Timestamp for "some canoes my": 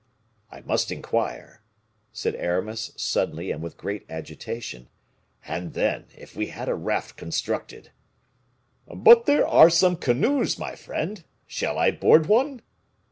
9.69-10.73